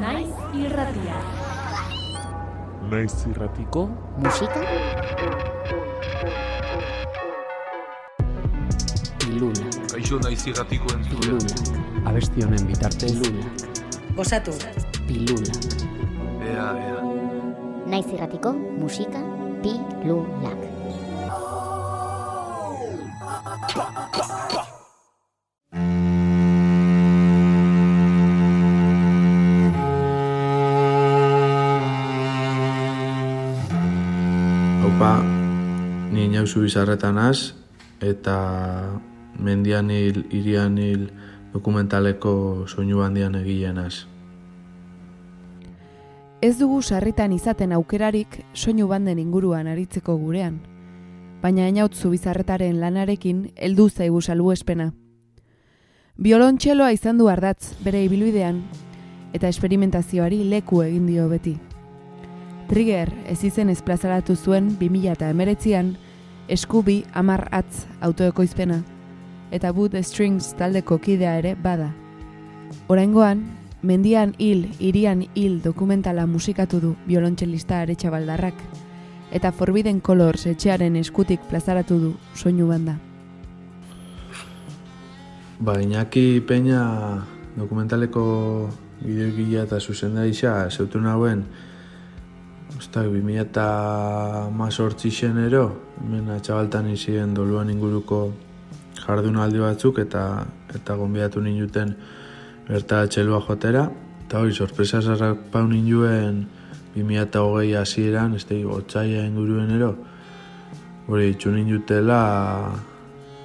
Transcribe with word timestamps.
Naiz 0.00 0.30
irratia. 0.54 1.16
Naiz 2.90 3.14
irratiko 3.30 3.84
musika 4.18 4.60
Lula, 9.38 9.64
Kaixo 9.92 10.18
naiz 10.22 10.42
irratiko 10.50 10.92
entzule. 10.94 11.32
Lula, 11.32 12.10
abesti 12.10 12.44
honen 12.44 12.66
bitartez 12.70 13.14
Lula, 13.22 13.46
Gozatu. 14.18 14.54
Pilula, 15.08 15.58
Ea, 16.50 16.68
ea. 16.86 17.00
Naiz 17.90 18.06
irratiko 18.14 18.52
musika 18.52 19.22
pilulak. 19.62 20.73
Haupa, 34.94 35.24
ni 36.12 36.24
inauzu 36.24 36.60
bizarretan 36.62 37.16
az, 37.18 37.54
eta 37.98 38.34
mendian 39.42 39.88
hil, 39.90 40.20
irian 40.30 40.76
hil 40.78 41.08
dokumentaleko 41.50 42.62
soinu 42.70 43.02
handian 43.02 43.34
egileen 43.34 43.80
az. 43.82 44.04
Ez 46.40 46.54
dugu 46.60 46.78
sarritan 46.82 47.34
izaten 47.34 47.74
aukerarik 47.74 48.38
soinu 48.54 48.86
banden 48.86 49.18
inguruan 49.18 49.66
aritzeko 49.66 50.14
gurean. 50.14 50.62
Baina 51.42 51.66
inautzu 51.66 52.14
bizarretaren 52.14 52.78
lanarekin 52.78 53.48
heldu 53.56 53.90
zaigu 53.90 54.22
salbuespena. 54.22 54.92
Biolontxeloa 56.22 56.94
izan 56.94 57.18
du 57.18 57.26
ardatz 57.26 57.74
bere 57.82 58.06
ibilbidean 58.06 58.62
eta 59.34 59.50
esperimentazioari 59.50 60.44
leku 60.44 60.84
egin 60.86 61.10
dio 61.10 61.28
beti. 61.28 61.58
Trigger 62.68 63.12
ez 63.28 63.42
izen 63.44 63.68
ezplazaratu 63.68 64.36
zuen 64.36 64.70
2008an 64.80 65.94
eskubi 66.48 67.04
amar 67.12 67.48
atz 67.52 67.84
autoekoizpena 68.00 68.82
eta 69.54 69.70
Wood 69.72 69.94
Strings 70.02 70.54
taldeko 70.58 70.98
kidea 70.98 71.36
ere 71.38 71.54
bada. 71.54 71.92
Oraingoan, 72.88 73.44
mendian 73.82 74.34
hil, 74.38 74.66
irian 74.80 75.26
hil 75.34 75.60
dokumentala 75.62 76.26
musikatu 76.26 76.80
du 76.80 76.94
biolontxelista 77.06 77.80
aretsa 77.84 78.10
baldarrak, 78.10 78.56
eta 79.30 79.52
Forbidden 79.52 80.00
Colors 80.00 80.46
etxearen 80.46 80.96
eskutik 80.96 81.44
plazaratu 81.50 81.98
du 82.00 82.14
soinu 82.34 82.66
banda. 82.68 82.96
Ba, 85.60 85.76
Iñaki 85.80 86.40
Peña 86.40 87.22
dokumentaleko 87.56 88.70
bideogila 89.04 89.62
eta 89.68 89.78
zuzendaritza 89.80 90.56
zeutu 90.70 91.00
nauen 91.00 91.44
Osta, 92.74 93.04
2000 93.06 93.38
eta 93.38 94.50
mazortzi 94.50 95.10
ero, 95.46 95.80
hemen 96.02 96.30
atxabaltan 96.34 96.88
izien 96.90 97.34
doluan 97.34 97.70
inguruko 97.70 98.32
jardunaldi 98.98 99.60
batzuk 99.62 100.00
eta 100.02 100.44
eta 100.74 100.96
gonbiatu 100.98 101.40
ninuten 101.40 101.94
berta 102.68 103.06
txelua 103.06 103.40
jotera. 103.46 103.90
Eta 104.26 104.40
hori, 104.40 104.52
sorpresa 104.52 105.00
zarrak 105.02 105.38
pau 105.52 105.66
ninuen 105.68 106.48
2000 106.96 107.22
eta 107.22 107.42
hogei 107.42 107.74
hasieran, 107.74 108.34
ez 108.34 108.44
da, 108.48 108.56
otxaia 108.66 109.22
inguruen 109.24 109.70
ero. 109.70 109.92
Hori, 111.06 111.28
itxu 111.30 111.52
ninutela 111.54 112.72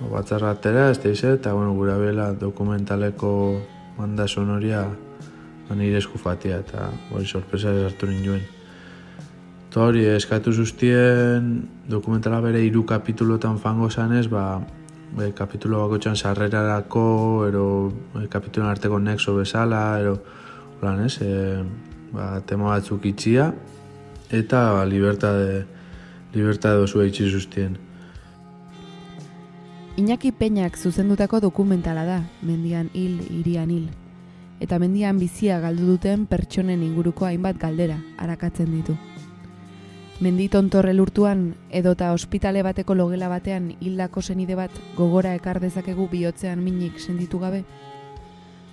batzarratera, 0.00 0.90
ez 0.90 1.02
da 1.02 1.34
eta 1.34 1.52
bueno, 1.52 1.74
gura 1.74 1.98
bela 1.98 2.32
dokumentaleko 2.32 3.34
banda 3.98 4.26
sonoria 4.26 4.86
ba, 5.68 5.76
nire 5.76 5.98
eskufatia, 5.98 6.62
eta 6.64 6.88
hori, 7.12 7.26
sorpresa 7.26 7.68
hartu 7.84 8.06
ninuen. 8.06 8.59
Eta 9.70 9.84
eskatu 9.94 10.50
zuztien 10.50 11.68
dokumentala 11.86 12.40
bere 12.42 12.58
hiru 12.58 12.82
kapitulotan 12.82 13.60
fango 13.62 13.86
zanez, 13.88 14.26
ba, 14.26 14.58
e, 15.14 15.28
kapitulo 15.30 15.84
bako 15.84 15.98
txan 16.02 16.16
sarrerarako, 16.16 17.04
ero 17.46 17.92
e, 18.18 18.26
kapituloan 18.26 18.72
arteko 18.72 18.98
nexo 18.98 19.36
bezala, 19.36 20.00
ero, 20.00 20.16
holan 20.80 21.04
ez, 21.04 21.20
e, 21.22 21.62
ba, 22.10 22.40
tema 22.42 22.72
batzuk 22.72 23.06
itxia, 23.06 23.52
eta 24.34 24.72
ba, 24.74 24.82
libertade, 24.90 25.62
libertade 26.34 26.82
dozu 26.82 27.04
eitzi 27.04 27.30
zuztien. 27.30 27.78
Iñaki 30.02 30.32
Peñak 30.32 30.82
zuzendutako 30.82 31.38
dokumentala 31.46 32.02
da, 32.04 32.18
mendian 32.42 32.90
hil, 32.92 33.22
irian 33.30 33.70
hil. 33.70 33.86
Eta 34.58 34.82
mendian 34.82 35.22
bizia 35.22 35.60
galdu 35.62 35.86
duten 35.94 36.26
pertsonen 36.26 36.82
inguruko 36.82 37.30
hainbat 37.30 37.62
galdera 37.62 38.02
arakatzen 38.18 38.74
ditu. 38.74 38.98
Mendi 40.20 40.50
tontorre 40.52 40.92
lurtuan 40.92 41.54
edota 41.72 42.10
ospitale 42.12 42.60
bateko 42.60 42.92
logela 42.94 43.30
batean 43.32 43.70
hildako 43.80 44.20
senide 44.20 44.52
bat 44.58 44.74
gogora 44.98 45.30
ekar 45.38 45.62
dezakegu 45.62 46.10
bihotzean 46.12 46.60
minik 46.60 46.98
senditu 47.00 47.38
gabe. 47.40 47.62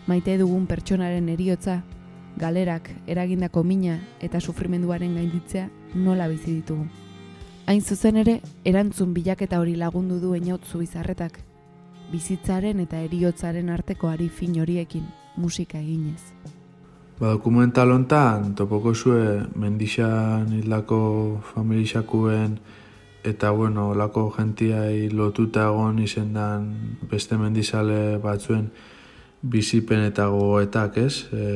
Maite 0.08 0.36
dugun 0.42 0.66
pertsonaren 0.68 1.30
eriotza, 1.32 1.78
galerak, 2.36 2.92
eragindako 3.08 3.64
mina 3.64 3.96
eta 4.20 4.42
sufrimenduaren 4.42 5.16
gainditzea 5.16 5.70
nola 5.96 6.28
bizi 6.28 6.52
ditugu. 6.52 6.84
Hain 7.66 7.82
zuzen 7.82 8.20
ere, 8.20 8.42
erantzun 8.66 9.14
bilaketa 9.16 9.62
hori 9.64 9.80
lagundu 9.80 10.20
du 10.20 10.36
eniautzu 10.36 10.84
bizarretak, 10.84 11.40
bizitzaren 12.12 12.84
eta 12.84 13.00
eriotzaren 13.08 13.70
arteko 13.70 14.12
ari 14.12 14.28
fin 14.28 14.60
horiekin 14.60 15.08
musika 15.38 15.80
eginez. 15.80 16.34
Ba, 17.18 17.32
dokumental 17.34 17.90
hontan 17.90 18.52
topoko 18.54 18.92
zue 18.94 19.42
mendixan 19.58 20.52
hildako 20.54 21.00
familixakuen 21.50 22.60
eta 23.26 23.50
bueno, 23.52 23.96
lako 23.98 24.30
gentiai 24.36 25.10
lotuta 25.10 25.64
egon 25.72 25.98
izendan 26.00 26.68
beste 27.10 27.40
mendizale 27.42 28.20
batzuen 28.22 28.70
bizipen 29.42 30.06
eta 30.06 30.28
gogoetak, 30.30 30.98
ez? 31.02 31.26
E, 31.34 31.48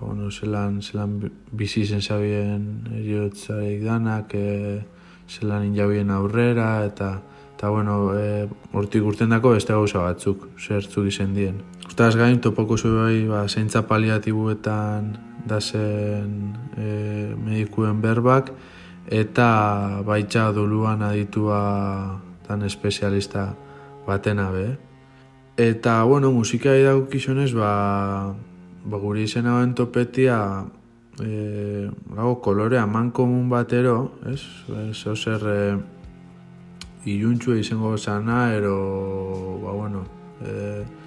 bueno, 0.00 0.28
zelan, 0.30 0.82
zelan 0.82 1.16
bizi 1.50 1.86
izen 1.86 2.04
zabien 2.04 2.68
eriotzarik 3.00 3.82
danak, 3.84 4.34
e, 4.34 4.80
zelan 5.28 5.64
injabien 5.64 6.10
aurrera, 6.10 6.84
eta 6.84 7.14
eta 7.56 7.68
bueno, 7.72 8.12
e, 8.16 8.48
hortik 8.72 9.04
urten 9.04 9.32
dako 9.32 9.56
beste 9.56 9.72
gauza 9.72 10.04
batzuk, 10.04 10.48
zertzuk 10.60 11.08
izen 11.08 11.34
dien. 11.36 11.60
Ostaz 12.00 12.16
gain, 12.16 12.38
topoko 12.40 12.76
bai, 12.96 13.26
ba, 13.28 13.46
zeintza 13.46 13.82
paliatibuetan 13.84 15.18
dazen 15.44 16.56
e, 16.72 17.34
medikuen 17.36 18.00
berbak, 18.00 18.48
eta 19.04 20.00
baitxa 20.06 20.46
doluan 20.56 21.02
aditua 21.02 22.22
tan 22.48 22.62
espezialista 22.62 23.52
batena 24.06 24.48
be. 24.50 24.78
Eta, 25.58 26.02
bueno, 26.04 26.32
musika 26.32 26.72
idagukizonez, 26.72 27.52
ba, 27.52 28.32
ba 28.84 28.96
guri 28.96 29.26
izena 29.28 29.58
hoen 29.58 29.74
topetia, 29.74 30.64
e, 31.20 31.90
lago, 32.16 32.40
kolore 32.40 32.78
aman 32.78 33.10
komun 33.10 33.50
batero, 33.50 34.14
ez? 34.24 34.40
Ez 34.88 35.04
ozer 35.04 35.44
e, 35.52 35.76
iluntxua 37.04 37.60
izango 37.60 37.92
zana, 37.98 38.54
ero, 38.56 39.60
ba, 39.60 39.76
bueno, 39.76 40.06
e, 40.40 40.99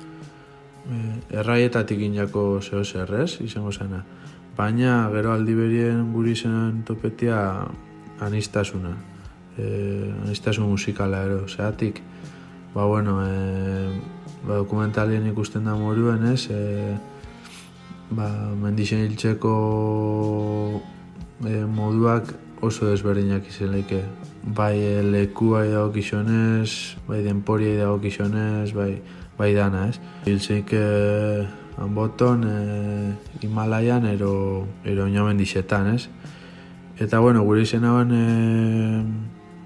erraietatik 1.31 1.99
inako 1.99 2.59
zeo 2.61 2.83
zerrez, 2.83 3.39
izango 3.41 3.71
zana. 3.71 4.03
Baina, 4.57 5.09
gero 5.13 5.31
aldi 5.33 5.55
berien 5.57 6.11
guri 6.13 6.35
zen 6.35 6.83
topetia 6.85 7.39
anistasuna. 8.21 8.93
E, 9.57 10.11
anistasun 10.25 10.69
musikala 10.69 11.23
ero, 11.25 11.47
zeatik, 11.47 12.01
ba, 12.73 12.85
bueno, 12.85 13.19
e, 13.25 13.89
ba, 14.45 14.59
dokumentalien 14.61 15.25
ikusten 15.29 15.65
da 15.65 15.75
moruen, 15.77 16.25
ez, 16.33 16.47
e, 16.49 16.97
ba, 18.11 18.29
mendixen 18.61 19.05
hiltzeko 19.07 19.53
e, 21.45 21.63
moduak 21.65 22.33
oso 22.61 22.89
desberdinak 22.89 23.49
izan 23.49 23.73
leike. 23.73 24.03
Bai 24.43 24.77
e, 24.77 25.01
lekua 25.01 25.65
idagokizonez, 25.65 26.97
bai 27.07 27.23
denporia 27.25 27.73
idagokizonez, 27.77 28.73
bai, 28.77 28.93
bai 29.37 29.53
dana, 29.53 29.87
ez. 29.89 29.99
Hiltzeik 30.25 30.73
e, 30.73 31.47
hanboton, 31.77 32.43
e, 32.43 33.13
Himalaian, 33.41 34.05
ero, 34.05 34.67
ero 34.85 35.07
inamendixetan, 35.07 35.95
ez. 35.95 36.09
Eta, 36.99 37.19
bueno, 37.19 37.43
gure 37.43 37.63
izan 37.65 37.85
hauen 37.89 38.11
e, 38.13 39.03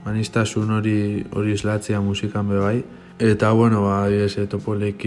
manistasun 0.06 0.72
hori 0.78 1.26
hori 1.36 1.58
islatzea 1.58 2.00
musikan 2.02 2.50
be 2.50 2.62
bai. 2.64 2.78
Eta, 3.20 3.52
bueno, 3.52 3.84
ba, 3.84 4.04
adibidez, 4.06 4.38
e, 4.38 4.48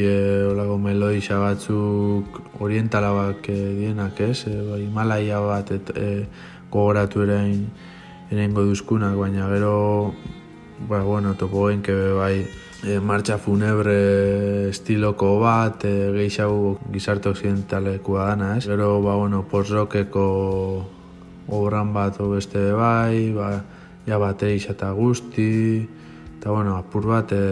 e, 0.02 0.44
olago 0.50 0.78
melodisa 0.78 1.38
batzuk 1.38 2.60
orientalabak 2.60 3.48
e, 3.48 3.58
dienak, 3.78 4.20
ez? 4.20 4.46
E, 4.46 4.56
ba, 4.66 4.78
Himalaia 4.78 5.40
bat 5.40 5.70
et, 5.70 5.92
e, 5.96 6.26
gogoratu 6.70 7.22
erain 7.22 7.68
erengo 8.30 8.62
duzkunak, 8.62 9.16
baina 9.16 9.48
gero, 9.48 10.14
ba, 10.88 11.02
bueno, 11.02 11.34
topo 11.34 11.68
genke 11.68 11.94
be 11.94 12.12
bai 12.12 12.46
e, 12.82 12.98
martxa 13.00 13.36
funebre 13.38 14.70
estiloko 14.70 15.38
bat, 15.40 15.84
e, 15.84 16.10
gehiago 16.14 16.78
gizarte 16.92 17.28
occidentalekua 17.28 18.30
dana, 18.32 18.56
ez? 18.56 18.66
Gero, 18.66 19.00
ba, 19.04 19.16
bueno, 19.16 19.44
post-rockeko 19.50 20.24
obran 21.50 21.92
bat 21.92 22.18
beste 22.18 22.70
bai, 22.72 23.32
ba, 23.36 23.52
ja 24.06 24.18
bateri 24.18 24.60
eta 24.68 24.92
guzti, 24.96 25.86
eta, 26.38 26.50
bueno, 26.50 26.76
apur 26.76 27.06
bat 27.06 27.32
e, 27.32 27.44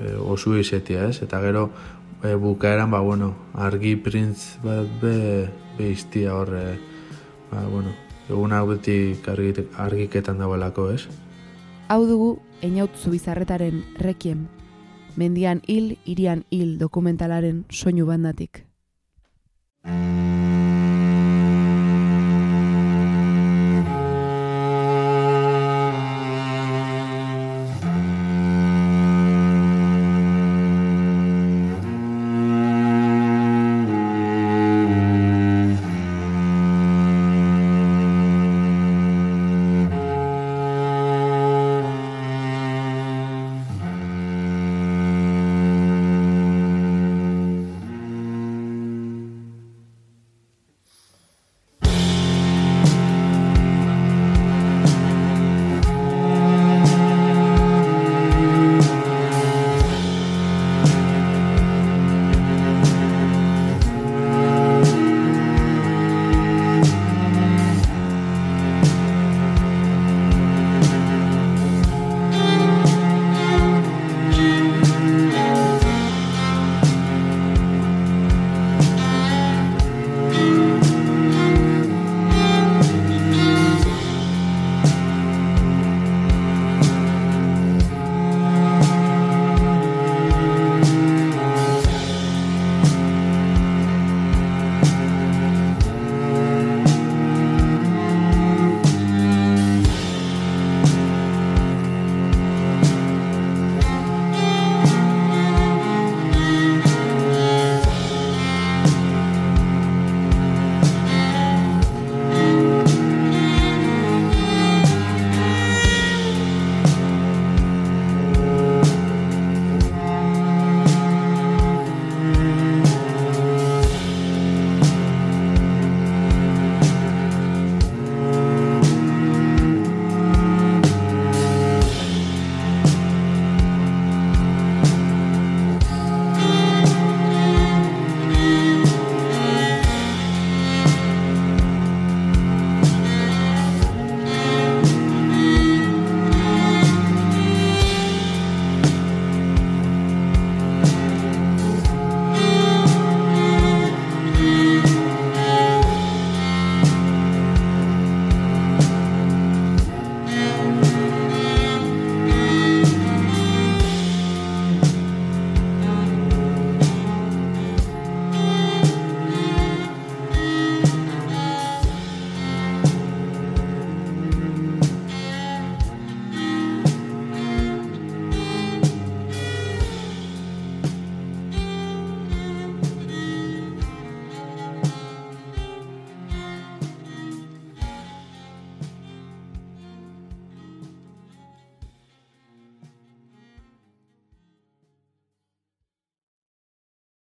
e, 0.00 0.14
osu 0.16 0.56
izetia, 0.58 1.08
ez? 1.08 1.22
Eta 1.22 1.40
gero, 1.42 1.68
e, 2.22 2.34
bukaeran, 2.34 2.90
ba, 2.90 3.00
bueno, 3.00 3.34
argi 3.54 3.96
printz 3.96 4.58
bat 4.62 4.86
be, 5.02 5.48
be 5.78 5.90
iztia 5.90 6.36
horre, 6.36 6.78
ba, 7.50 7.64
bueno, 7.66 7.94
egunak 8.28 8.68
beti 8.76 8.98
argi, 9.26 9.54
argiketan 9.76 10.38
dagoelako, 10.38 10.92
ez? 10.94 11.08
Hau 11.88 12.04
dugu 12.04 12.36
Einautzu 12.58 13.12
bizarretaren 13.12 13.84
rekien, 14.02 14.48
mendian 15.14 15.60
hil, 15.70 15.92
irian 16.10 16.42
hil 16.50 16.72
dokumentalaren 16.80 17.60
soinu 17.70 18.06
bandatik. 18.08 18.64